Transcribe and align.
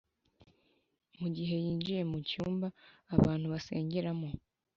mugihe 1.19 1.55
yinjiye 1.63 2.01
mucyumba 2.11 2.67
abantu 3.15 3.45
basengeramo 3.53 4.29